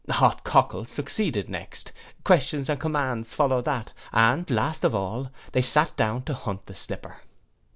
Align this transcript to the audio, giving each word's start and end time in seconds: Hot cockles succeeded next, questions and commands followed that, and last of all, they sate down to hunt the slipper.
Hot 0.09 0.43
cockles 0.43 0.89
succeeded 0.89 1.47
next, 1.47 1.91
questions 2.23 2.69
and 2.69 2.79
commands 2.79 3.35
followed 3.35 3.65
that, 3.65 3.93
and 4.11 4.49
last 4.49 4.83
of 4.83 4.95
all, 4.95 5.29
they 5.51 5.61
sate 5.61 5.95
down 5.95 6.23
to 6.23 6.33
hunt 6.33 6.65
the 6.65 6.73
slipper. 6.73 7.17